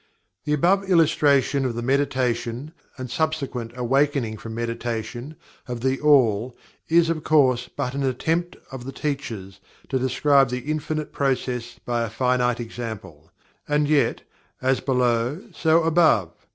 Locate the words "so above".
15.53-16.31